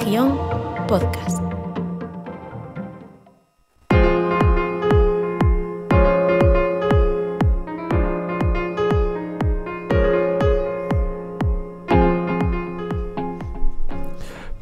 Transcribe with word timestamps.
Región 0.00 0.38
Podcast. 0.88 1.42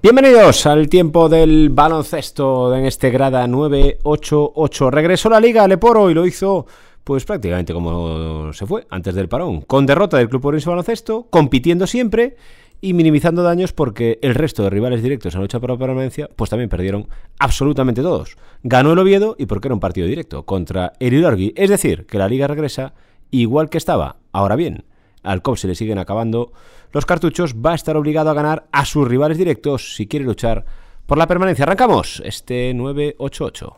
Bienvenidos 0.03 0.67
al 0.67 0.89
tiempo 0.89 1.29
del 1.29 1.71
baloncesto 1.71 2.75
en 2.75 2.87
este 2.87 3.11
grada 3.11 3.47
988. 3.47 4.91
Regresó 4.91 5.31
la 5.31 5.39
liga 5.39 5.69
Leporo 5.69 6.11
y 6.11 6.15
lo 6.15 6.27
hizo 6.27 6.67
pues 7.05 7.25
prácticamente 7.25 7.73
como 7.73 8.53
se 8.53 8.67
fue 8.67 8.87
antes 8.91 9.15
del 9.15 9.29
parón, 9.29 9.61
con 9.63 9.87
derrota 9.87 10.17
del 10.19 10.29
Club 10.29 10.45
Orense 10.47 10.69
Baloncesto, 10.69 11.29
compitiendo 11.31 11.87
siempre 11.87 12.37
y 12.81 12.95
minimizando 12.95 13.43
daños 13.43 13.73
porque 13.73 14.19
el 14.23 14.35
resto 14.35 14.63
de 14.63 14.71
rivales 14.71 15.03
directos 15.03 15.35
en 15.35 15.41
la 15.41 15.45
lucha 15.45 15.61
por 15.61 15.71
la 15.71 15.79
permanencia 15.79 16.29
pues 16.35 16.51
también 16.51 16.69
perdieron 16.69 17.09
absolutamente 17.39 18.03
todos. 18.03 18.37
Ganó 18.63 18.93
el 18.93 18.99
Oviedo 18.99 19.37
y 19.39 19.47
porque 19.47 19.69
era 19.69 19.75
un 19.75 19.81
partido 19.81 20.07
directo 20.07 20.45
contra 20.45 20.93
el 21.01 21.15
Ilorgui, 21.15 21.53
es 21.57 21.71
decir, 21.71 22.07
que 22.07 22.19
la 22.19 22.29
liga 22.29 22.47
regresa 22.47 22.95
igual 23.31 23.69
que 23.69 23.79
estaba. 23.79 24.17
Ahora 24.33 24.57
bien, 24.57 24.85
al 25.23 25.43
COP 25.43 25.57
se 25.57 25.69
le 25.69 25.75
siguen 25.75 25.99
acabando 25.99 26.53
los 26.93 27.07
cartuchos, 27.07 27.55
va 27.55 27.73
a 27.73 27.75
estar 27.75 27.97
obligado 27.97 28.31
a 28.31 28.35
ganar 28.35 28.67
a 28.73 28.85
sus 28.85 29.07
rivales 29.07 29.39
directos 29.39 29.95
si 29.95 30.07
quiere 30.07 30.25
luchar 30.25 30.65
por 31.07 31.19
la 31.19 31.27
permanencia. 31.27 31.65
Arrancamos 31.65 32.23
este 32.25 32.73
988. 32.75 33.77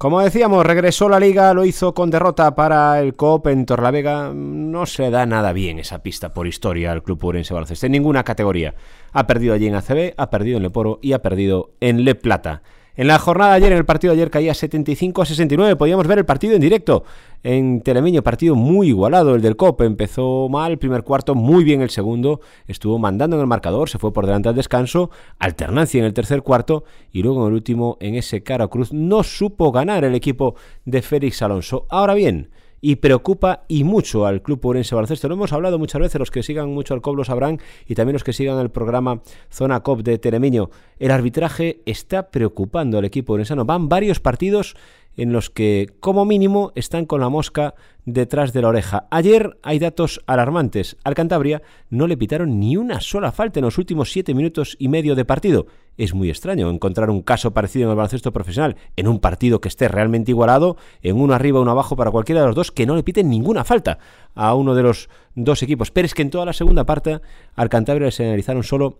Como 0.00 0.22
decíamos, 0.22 0.64
regresó 0.64 1.10
la 1.10 1.20
liga, 1.20 1.52
lo 1.52 1.66
hizo 1.66 1.92
con 1.92 2.08
derrota 2.08 2.54
para 2.54 2.98
el 3.02 3.16
COP 3.16 3.48
en 3.48 3.66
Torlavega. 3.66 4.32
No 4.34 4.86
se 4.86 5.10
da 5.10 5.26
nada 5.26 5.52
bien 5.52 5.78
esa 5.78 6.02
pista 6.02 6.32
por 6.32 6.46
historia 6.46 6.90
al 6.90 7.02
Club 7.02 7.22
Urense 7.22 7.52
Baloncesto 7.52 7.84
en 7.84 7.92
ninguna 7.92 8.24
categoría. 8.24 8.74
Ha 9.12 9.26
perdido 9.26 9.52
allí 9.52 9.66
en 9.66 9.74
ACB, 9.74 10.14
ha 10.16 10.30
perdido 10.30 10.56
en 10.56 10.62
Leporo 10.62 11.00
y 11.02 11.12
ha 11.12 11.20
perdido 11.20 11.72
en 11.80 12.06
Le 12.06 12.14
Plata. 12.14 12.62
En 13.00 13.06
la 13.06 13.18
jornada 13.18 13.52
de 13.52 13.56
ayer, 13.56 13.72
en 13.72 13.78
el 13.78 13.86
partido 13.86 14.12
de 14.12 14.20
ayer 14.20 14.30
caía 14.30 14.52
75 14.52 15.22
a 15.22 15.24
69. 15.24 15.74
Podíamos 15.76 16.06
ver 16.06 16.18
el 16.18 16.26
partido 16.26 16.54
en 16.54 16.60
directo 16.60 17.04
en 17.42 17.80
Telemiño, 17.80 18.22
partido 18.22 18.54
muy 18.54 18.88
igualado. 18.88 19.34
El 19.34 19.40
del 19.40 19.56
COP 19.56 19.80
empezó 19.80 20.50
mal 20.50 20.72
el 20.72 20.78
primer 20.78 21.02
cuarto, 21.02 21.34
muy 21.34 21.64
bien 21.64 21.80
el 21.80 21.88
segundo. 21.88 22.42
Estuvo 22.66 22.98
mandando 22.98 23.36
en 23.36 23.40
el 23.40 23.46
marcador, 23.46 23.88
se 23.88 23.96
fue 23.96 24.12
por 24.12 24.26
delante 24.26 24.50
al 24.50 24.54
descanso. 24.54 25.08
Alternancia 25.38 25.98
en 25.98 26.04
el 26.04 26.12
tercer 26.12 26.42
cuarto 26.42 26.84
y 27.10 27.22
luego 27.22 27.40
en 27.40 27.48
el 27.48 27.54
último, 27.54 27.96
en 28.00 28.16
ese 28.16 28.42
cara 28.42 28.68
cruz, 28.68 28.92
no 28.92 29.22
supo 29.22 29.72
ganar 29.72 30.04
el 30.04 30.14
equipo 30.14 30.56
de 30.84 31.00
Félix 31.00 31.40
Alonso. 31.40 31.86
Ahora 31.88 32.12
bien, 32.12 32.50
y 32.80 32.96
preocupa 32.96 33.64
y 33.68 33.84
mucho 33.84 34.26
al 34.26 34.42
Club 34.42 34.64
Urense 34.64 34.94
Baloncesto. 34.94 35.28
Lo 35.28 35.34
hemos 35.34 35.52
hablado 35.52 35.78
muchas 35.78 36.00
veces, 36.00 36.18
los 36.18 36.30
que 36.30 36.42
sigan 36.42 36.70
mucho 36.70 36.94
al 36.94 37.02
COP 37.02 37.16
lo 37.16 37.24
sabrán 37.24 37.60
y 37.86 37.94
también 37.94 38.14
los 38.14 38.24
que 38.24 38.32
sigan 38.32 38.58
el 38.58 38.70
programa 38.70 39.22
Zona 39.50 39.80
COP 39.80 40.02
de 40.02 40.18
Teremiño. 40.18 40.70
El 40.98 41.10
arbitraje 41.10 41.80
está 41.86 42.30
preocupando 42.30 42.98
al 42.98 43.04
equipo 43.04 43.34
urensano. 43.34 43.64
Van 43.64 43.88
varios 43.88 44.20
partidos 44.20 44.76
en 45.16 45.32
los 45.32 45.50
que, 45.50 45.88
como 46.00 46.24
mínimo, 46.24 46.72
están 46.74 47.06
con 47.06 47.20
la 47.20 47.28
mosca 47.28 47.74
detrás 48.04 48.52
de 48.52 48.62
la 48.62 48.68
oreja. 48.68 49.06
Ayer 49.10 49.58
hay 49.62 49.78
datos 49.78 50.20
alarmantes. 50.26 50.96
Al 51.04 51.14
Cantabria 51.14 51.62
no 51.90 52.06
le 52.06 52.16
pitaron 52.16 52.58
ni 52.58 52.76
una 52.76 53.00
sola 53.00 53.32
falta 53.32 53.60
en 53.60 53.64
los 53.64 53.78
últimos 53.78 54.12
siete 54.12 54.34
minutos 54.34 54.76
y 54.78 54.88
medio 54.88 55.14
de 55.14 55.24
partido. 55.24 55.66
Es 55.98 56.14
muy 56.14 56.30
extraño 56.30 56.70
encontrar 56.70 57.10
un 57.10 57.22
caso 57.22 57.52
parecido 57.52 57.84
en 57.84 57.90
el 57.90 57.96
baloncesto 57.96 58.32
profesional, 58.32 58.76
en 58.96 59.06
un 59.06 59.20
partido 59.20 59.60
que 59.60 59.68
esté 59.68 59.88
realmente 59.88 60.30
igualado, 60.30 60.76
en 61.02 61.20
uno 61.20 61.34
arriba, 61.34 61.60
uno 61.60 61.70
abajo 61.70 61.96
para 61.96 62.10
cualquiera 62.10 62.40
de 62.40 62.46
los 62.46 62.56
dos, 62.56 62.72
que 62.72 62.86
no 62.86 62.96
le 62.96 63.02
piten 63.02 63.28
ninguna 63.28 63.64
falta 63.64 63.98
a 64.34 64.54
uno 64.54 64.74
de 64.74 64.82
los 64.82 65.10
dos 65.34 65.62
equipos. 65.62 65.90
Pero 65.90 66.06
es 66.06 66.14
que 66.14 66.22
en 66.22 66.30
toda 66.30 66.46
la 66.46 66.52
segunda 66.52 66.84
parte 66.84 67.20
al 67.54 67.68
Cantabria 67.68 68.10
se 68.10 68.24
analizaron 68.24 68.62
solo 68.62 68.98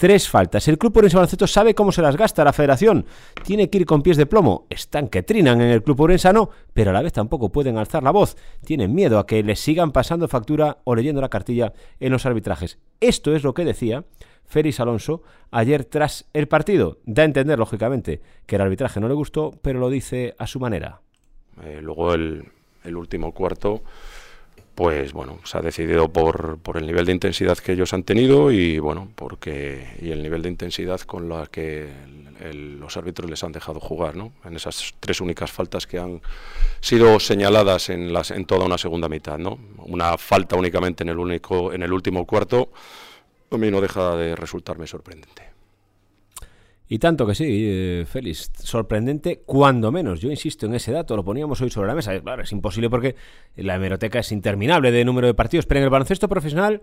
Tres 0.00 0.30
faltas. 0.30 0.66
El 0.66 0.78
Club 0.78 0.96
Orense 0.96 1.18
Baloncesto 1.18 1.46
sabe 1.46 1.74
cómo 1.74 1.92
se 1.92 2.00
las 2.00 2.16
gasta 2.16 2.42
la 2.42 2.54
federación. 2.54 3.04
Tiene 3.44 3.68
que 3.68 3.76
ir 3.76 3.84
con 3.84 4.00
pies 4.00 4.16
de 4.16 4.24
plomo. 4.24 4.66
Están 4.70 5.08
que 5.08 5.22
trinan 5.22 5.60
en 5.60 5.68
el 5.68 5.82
Club 5.82 6.00
Orensano, 6.00 6.48
pero 6.72 6.88
a 6.88 6.94
la 6.94 7.02
vez 7.02 7.12
tampoco 7.12 7.52
pueden 7.52 7.76
alzar 7.76 8.02
la 8.02 8.10
voz. 8.10 8.34
Tienen 8.64 8.94
miedo 8.94 9.18
a 9.18 9.26
que 9.26 9.42
les 9.42 9.60
sigan 9.60 9.92
pasando 9.92 10.26
factura 10.26 10.78
o 10.84 10.94
leyendo 10.94 11.20
la 11.20 11.28
cartilla 11.28 11.74
en 11.98 12.12
los 12.12 12.24
arbitrajes. 12.24 12.78
Esto 12.98 13.36
es 13.36 13.44
lo 13.44 13.52
que 13.52 13.66
decía 13.66 14.06
Félix 14.46 14.80
Alonso 14.80 15.22
ayer 15.50 15.84
tras 15.84 16.30
el 16.32 16.48
partido. 16.48 16.96
Da 17.04 17.20
a 17.24 17.26
entender, 17.26 17.58
lógicamente, 17.58 18.22
que 18.46 18.56
el 18.56 18.62
arbitraje 18.62 19.00
no 19.00 19.08
le 19.08 19.12
gustó, 19.12 19.50
pero 19.60 19.80
lo 19.80 19.90
dice 19.90 20.34
a 20.38 20.46
su 20.46 20.60
manera. 20.60 21.02
Eh, 21.62 21.80
luego 21.82 22.14
el, 22.14 22.42
el 22.84 22.96
último 22.96 23.34
cuarto 23.34 23.82
pues 24.80 25.12
bueno, 25.12 25.40
se 25.44 25.58
ha 25.58 25.60
decidido 25.60 26.08
por, 26.10 26.56
por, 26.56 26.78
el 26.78 26.86
nivel 26.86 27.04
de 27.04 27.12
intensidad 27.12 27.58
que 27.58 27.72
ellos 27.72 27.92
han 27.92 28.02
tenido 28.02 28.50
y 28.50 28.78
bueno, 28.78 29.08
porque 29.14 29.86
y 30.00 30.10
el 30.10 30.22
nivel 30.22 30.40
de 30.40 30.48
intensidad 30.48 31.02
con 31.02 31.28
la 31.28 31.48
que 31.48 31.86
los 32.54 32.96
árbitros 32.96 33.28
les 33.28 33.44
han 33.44 33.52
dejado 33.52 33.78
jugar, 33.78 34.16
¿no? 34.16 34.32
En 34.42 34.56
esas 34.56 34.94
tres 34.98 35.20
únicas 35.20 35.52
faltas 35.52 35.86
que 35.86 35.98
han 35.98 36.22
sido 36.80 37.20
señaladas 37.20 37.90
en 37.90 38.10
las 38.10 38.30
en 38.30 38.46
toda 38.46 38.64
una 38.64 38.78
segunda 38.78 39.10
mitad, 39.10 39.36
¿no? 39.36 39.58
Una 39.84 40.16
falta 40.16 40.56
únicamente 40.56 41.02
en 41.02 41.10
el 41.10 41.18
único 41.18 41.74
en 41.74 41.82
el 41.82 41.92
último 41.92 42.24
cuarto 42.24 42.70
a 43.50 43.58
mí 43.58 43.70
no 43.70 43.82
deja 43.82 44.16
de 44.16 44.34
resultarme 44.34 44.86
sorprendente. 44.86 45.49
Y 46.92 46.98
tanto 46.98 47.24
que 47.24 47.36
sí, 47.36 47.44
eh, 47.48 48.04
Félix, 48.04 48.50
sorprendente 48.64 49.42
cuando 49.46 49.92
menos. 49.92 50.20
Yo 50.20 50.28
insisto 50.28 50.66
en 50.66 50.74
ese 50.74 50.90
dato, 50.90 51.14
lo 51.14 51.24
poníamos 51.24 51.60
hoy 51.60 51.70
sobre 51.70 51.86
la 51.86 51.94
mesa. 51.94 52.20
Claro, 52.20 52.42
es 52.42 52.50
imposible 52.50 52.90
porque 52.90 53.14
la 53.54 53.76
hemeroteca 53.76 54.18
es 54.18 54.32
interminable 54.32 54.90
de 54.90 55.04
número 55.04 55.28
de 55.28 55.34
partidos, 55.34 55.66
pero 55.66 55.78
en 55.78 55.84
el 55.84 55.90
baloncesto 55.90 56.28
profesional, 56.28 56.82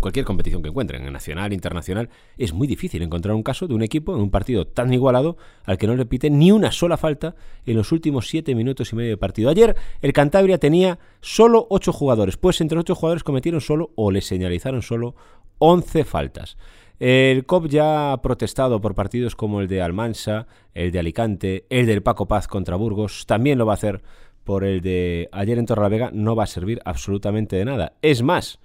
cualquier 0.00 0.24
competición 0.24 0.60
que 0.60 0.70
encuentren, 0.70 1.06
en 1.06 1.12
nacional, 1.12 1.52
internacional, 1.52 2.10
es 2.36 2.52
muy 2.52 2.66
difícil 2.66 3.00
encontrar 3.00 3.36
un 3.36 3.44
caso 3.44 3.68
de 3.68 3.74
un 3.74 3.82
equipo 3.82 4.12
en 4.12 4.22
un 4.22 4.32
partido 4.32 4.66
tan 4.66 4.92
igualado 4.92 5.36
al 5.62 5.78
que 5.78 5.86
no 5.86 5.94
repite 5.94 6.30
ni 6.30 6.50
una 6.50 6.72
sola 6.72 6.96
falta 6.96 7.36
en 7.64 7.76
los 7.76 7.92
últimos 7.92 8.26
siete 8.26 8.56
minutos 8.56 8.92
y 8.92 8.96
medio 8.96 9.10
de 9.10 9.18
partido. 9.18 9.50
Ayer 9.50 9.76
el 10.02 10.12
Cantabria 10.12 10.58
tenía 10.58 10.98
solo 11.20 11.68
ocho 11.70 11.92
jugadores, 11.92 12.36
pues 12.36 12.60
entre 12.60 12.80
ocho 12.80 12.96
jugadores 12.96 13.22
cometieron 13.22 13.60
solo 13.60 13.92
o 13.94 14.10
le 14.10 14.20
señalizaron 14.20 14.82
solo 14.82 15.14
once 15.58 16.04
faltas. 16.04 16.56
El 16.98 17.46
COP 17.46 17.68
ya 17.68 18.12
ha 18.12 18.22
protestado 18.22 18.80
por 18.80 18.94
partidos 18.94 19.36
como 19.36 19.60
el 19.60 19.68
de 19.68 19.82
Almansa, 19.82 20.48
el 20.74 20.90
de 20.90 20.98
Alicante, 20.98 21.64
el 21.70 21.86
del 21.86 22.02
Paco 22.02 22.26
Paz 22.26 22.48
contra 22.48 22.76
Burgos, 22.76 23.24
también 23.26 23.58
lo 23.58 23.66
va 23.66 23.74
a 23.74 23.74
hacer 23.74 24.02
por 24.42 24.64
el 24.64 24.80
de 24.80 25.28
ayer 25.30 25.58
en 25.58 25.66
Torrelavega, 25.66 26.10
no 26.12 26.34
va 26.34 26.44
a 26.44 26.48
servir 26.48 26.80
absolutamente 26.84 27.54
de 27.54 27.64
nada. 27.64 27.92
Es 28.02 28.22
más, 28.22 28.58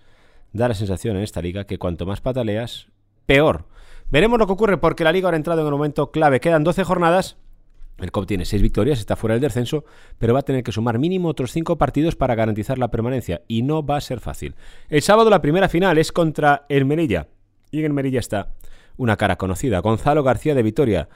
da 0.51 0.67
la 0.67 0.73
sensación 0.73 1.17
en 1.17 1.23
esta 1.23 1.41
liga 1.41 1.65
que 1.65 1.77
cuanto 1.77 2.05
más 2.05 2.21
pataleas, 2.21 2.87
peor. 3.25 3.65
Veremos 4.09 4.39
lo 4.39 4.47
que 4.47 4.53
ocurre 4.53 4.77
porque 4.77 5.03
la 5.03 5.11
liga 5.11 5.27
ahora 5.27 5.35
ha 5.35 5.37
entrado 5.37 5.61
en 5.61 5.67
un 5.67 5.73
momento 5.73 6.09
clave. 6.09 6.39
Quedan 6.39 6.63
12 6.63 6.83
jornadas. 6.83 7.37
El 7.99 8.11
COP 8.11 8.25
tiene 8.25 8.45
6 8.45 8.61
victorias, 8.61 8.99
está 8.99 9.15
fuera 9.15 9.35
del 9.35 9.41
descenso, 9.41 9.85
pero 10.17 10.33
va 10.33 10.39
a 10.39 10.43
tener 10.43 10.63
que 10.63 10.71
sumar 10.71 10.97
mínimo 10.97 11.29
otros 11.29 11.51
5 11.51 11.77
partidos 11.77 12.15
para 12.15 12.33
garantizar 12.33 12.79
la 12.79 12.89
permanencia 12.89 13.41
y 13.47 13.61
no 13.61 13.85
va 13.85 13.97
a 13.97 14.01
ser 14.01 14.19
fácil. 14.19 14.55
El 14.89 15.03
sábado 15.03 15.29
la 15.29 15.41
primera 15.41 15.69
final 15.69 15.97
es 15.99 16.11
contra 16.11 16.65
el 16.69 16.85
Melilla. 16.85 17.27
Y 17.73 17.83
en 17.83 17.95
Merilla 17.95 18.19
está 18.19 18.53
una 18.97 19.17
cara 19.17 19.35
conocida, 19.35 19.79
Gonzalo 19.79 20.21
García 20.21 20.53
de 20.53 20.61
Vitoria. 20.61 21.09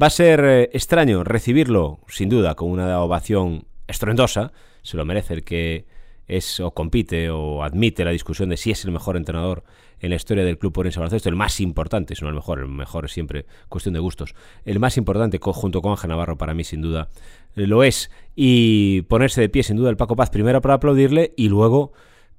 Va 0.00 0.06
a 0.06 0.10
ser 0.10 0.44
eh, 0.44 0.70
extraño 0.72 1.24
recibirlo, 1.24 1.98
sin 2.06 2.28
duda, 2.28 2.54
con 2.54 2.70
una 2.70 3.00
ovación 3.00 3.66
estruendosa. 3.88 4.52
Se 4.82 4.96
lo 4.96 5.04
merece 5.04 5.34
el 5.34 5.42
que 5.42 5.86
es 6.28 6.60
o 6.60 6.70
compite 6.70 7.30
o 7.30 7.64
admite 7.64 8.04
la 8.04 8.12
discusión 8.12 8.48
de 8.48 8.56
si 8.56 8.70
es 8.70 8.84
el 8.84 8.92
mejor 8.92 9.16
entrenador 9.16 9.64
en 9.98 10.10
la 10.10 10.16
historia 10.16 10.44
del 10.44 10.56
club 10.56 10.72
por 10.72 10.86
baloncesto, 10.88 11.28
el 11.28 11.34
más 11.34 11.60
importante, 11.60 12.14
si 12.14 12.22
no 12.22 12.28
el 12.28 12.36
mejor, 12.36 12.60
el 12.60 12.68
mejor 12.68 13.06
es 13.06 13.12
siempre 13.12 13.46
cuestión 13.68 13.94
de 13.94 14.00
gustos, 14.00 14.36
el 14.64 14.78
más 14.78 14.96
importante 14.96 15.40
junto 15.40 15.82
con 15.82 15.90
Ángel 15.90 16.10
Navarro 16.10 16.38
para 16.38 16.54
mí 16.54 16.62
sin 16.62 16.80
duda 16.80 17.08
lo 17.54 17.82
es, 17.82 18.10
y 18.36 19.02
ponerse 19.02 19.40
de 19.40 19.48
pie 19.48 19.62
sin 19.62 19.76
duda 19.76 19.90
el 19.90 19.96
Paco 19.96 20.14
Paz 20.14 20.30
primero 20.30 20.60
para 20.60 20.74
aplaudirle 20.74 21.32
y 21.36 21.48
luego 21.48 21.92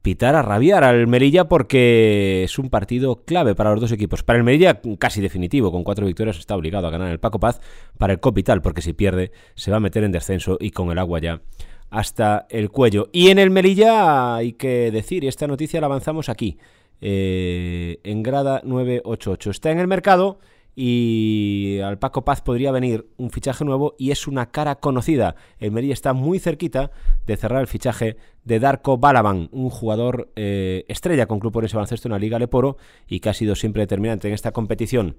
pitar 0.05 0.35
a 0.35 0.43
rabiar 0.43 0.83
al 0.83 1.07
Merilla 1.07 1.45
porque 1.45 2.43
es 2.43 2.59
un 2.59 2.69
partido 2.69 3.23
clave 3.25 3.55
para 3.55 3.71
los 3.71 3.81
dos 3.81 3.91
equipos. 3.91 4.21
Para 4.21 4.37
el 4.37 4.43
Merilla 4.43 4.79
casi 4.99 5.19
definitivo, 5.19 5.71
con 5.71 5.83
cuatro 5.83 6.05
victorias 6.05 6.37
está 6.37 6.55
obligado 6.55 6.85
a 6.85 6.91
ganar 6.91 7.11
el 7.11 7.19
Paco 7.19 7.39
Paz. 7.39 7.59
Para 7.97 8.13
el 8.13 8.19
Copital, 8.19 8.61
porque 8.61 8.83
si 8.83 8.93
pierde 8.93 9.31
se 9.55 9.71
va 9.71 9.77
a 9.77 9.79
meter 9.79 10.03
en 10.03 10.11
descenso 10.11 10.57
y 10.61 10.69
con 10.69 10.91
el 10.91 10.99
agua 10.99 11.17
ya 11.17 11.41
hasta 11.89 12.45
el 12.51 12.69
cuello. 12.69 13.09
Y 13.13 13.29
en 13.29 13.39
el 13.39 13.49
Merilla 13.49 14.35
hay 14.35 14.53
que 14.53 14.91
decir, 14.91 15.25
esta 15.25 15.47
noticia 15.47 15.81
la 15.81 15.87
avanzamos 15.87 16.29
aquí, 16.29 16.59
eh, 17.01 17.97
en 18.03 18.21
grada 18.21 18.61
988. 18.63 19.49
Está 19.49 19.71
en 19.71 19.79
el 19.79 19.87
mercado 19.87 20.37
y 20.75 21.79
al 21.83 21.97
Paco 21.97 22.25
Paz 22.25 22.41
podría 22.41 22.71
venir 22.71 23.07
un 23.17 23.31
fichaje 23.31 23.63
nuevo 23.63 23.95
y 23.97 24.11
es 24.11 24.27
una 24.27 24.51
cara 24.51 24.75
conocida. 24.75 25.35
El 25.59 25.71
Merilla 25.71 25.93
está 25.93 26.13
muy 26.13 26.39
cerquita 26.39 26.91
de 27.25 27.37
cerrar 27.37 27.61
el 27.61 27.67
fichaje 27.67 28.17
de 28.43 28.59
Darko 28.59 28.97
Balaban, 28.97 29.49
un 29.51 29.69
jugador 29.69 30.31
eh, 30.35 30.83
estrella 30.87 31.27
con 31.27 31.39
Club 31.39 31.63
ese 31.63 31.75
Baloncesto 31.75 32.07
en 32.07 32.13
la 32.13 32.19
Liga 32.19 32.39
Leporo 32.39 32.77
y 33.07 33.21
que 33.21 33.29
ha 33.29 33.33
sido 33.33 33.55
siempre 33.55 33.83
determinante 33.83 34.27
en 34.27 34.33
esta 34.33 34.51
competición. 34.51 35.15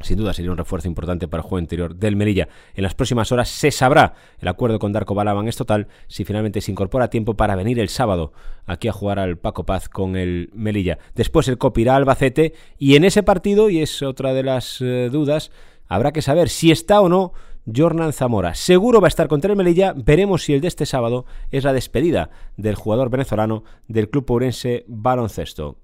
Sin 0.00 0.18
duda 0.18 0.32
sería 0.34 0.50
un 0.50 0.58
refuerzo 0.58 0.88
importante 0.88 1.26
para 1.26 1.42
el 1.42 1.48
juego 1.48 1.60
interior 1.60 1.94
del 1.96 2.16
Melilla. 2.16 2.48
En 2.74 2.82
las 2.82 2.94
próximas 2.94 3.32
horas 3.32 3.48
se 3.48 3.70
sabrá 3.70 4.14
el 4.40 4.48
acuerdo 4.48 4.78
con 4.78 4.92
Darko 4.92 5.14
Balaban 5.14 5.48
es 5.48 5.56
total 5.56 5.88
si 6.06 6.24
finalmente 6.24 6.60
se 6.60 6.70
incorpora 6.70 7.06
a 7.06 7.10
tiempo 7.10 7.34
para 7.34 7.56
venir 7.56 7.78
el 7.80 7.88
sábado 7.88 8.32
aquí 8.66 8.88
a 8.88 8.92
jugar 8.92 9.18
al 9.18 9.38
Paco 9.38 9.64
Paz 9.64 9.88
con 9.88 10.16
el 10.16 10.50
Melilla. 10.52 10.98
Después 11.14 11.48
el 11.48 11.58
copirá 11.58 11.96
al 11.96 12.02
Albacete 12.02 12.52
y 12.78 12.96
en 12.96 13.04
ese 13.04 13.22
partido, 13.22 13.70
y 13.70 13.80
es 13.80 14.02
otra 14.02 14.34
de 14.34 14.42
las 14.42 14.80
eh, 14.80 15.08
dudas, 15.10 15.50
habrá 15.88 16.12
que 16.12 16.22
saber 16.22 16.48
si 16.48 16.70
está 16.70 17.00
o 17.00 17.08
no 17.08 17.32
Jornan 17.74 18.12
Zamora. 18.12 18.54
Seguro 18.54 19.00
va 19.00 19.06
a 19.06 19.08
estar 19.08 19.28
contra 19.28 19.50
el 19.50 19.56
Melilla. 19.56 19.92
Veremos 19.96 20.44
si 20.44 20.54
el 20.54 20.60
de 20.60 20.68
este 20.68 20.86
sábado 20.86 21.26
es 21.50 21.64
la 21.64 21.72
despedida 21.72 22.30
del 22.56 22.74
jugador 22.74 23.10
venezolano 23.10 23.64
del 23.88 24.08
club 24.08 24.24
Pourense 24.24 24.84
Baloncesto. 24.86 25.78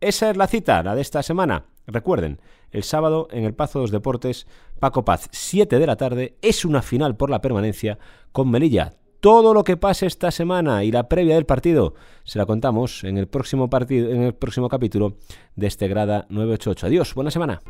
Esa 0.00 0.30
es 0.30 0.36
la 0.36 0.46
cita, 0.46 0.82
la 0.82 0.94
de 0.94 1.02
esta 1.02 1.22
semana. 1.22 1.64
Recuerden, 1.88 2.38
el 2.70 2.82
sábado 2.82 3.28
en 3.30 3.44
el 3.44 3.54
Pazo 3.54 3.78
de 3.78 3.84
los 3.84 3.90
Deportes, 3.90 4.46
Paco 4.78 5.06
Paz, 5.06 5.28
7 5.32 5.78
de 5.78 5.86
la 5.86 5.96
tarde, 5.96 6.36
es 6.42 6.66
una 6.66 6.82
final 6.82 7.16
por 7.16 7.30
la 7.30 7.40
permanencia 7.40 7.98
con 8.30 8.50
Melilla. 8.50 8.92
Todo 9.20 9.54
lo 9.54 9.64
que 9.64 9.78
pase 9.78 10.06
esta 10.06 10.30
semana 10.30 10.84
y 10.84 10.92
la 10.92 11.08
previa 11.08 11.34
del 11.34 11.46
partido 11.46 11.94
se 12.24 12.38
la 12.38 12.46
contamos 12.46 13.04
en 13.04 13.16
el 13.16 13.26
próximo 13.26 13.70
partido, 13.70 14.10
en 14.10 14.22
el 14.22 14.34
próximo 14.34 14.68
capítulo 14.68 15.16
de 15.56 15.66
este 15.66 15.88
Grada 15.88 16.26
988. 16.28 16.86
Adiós, 16.86 17.14
buena 17.14 17.30
semana. 17.30 17.60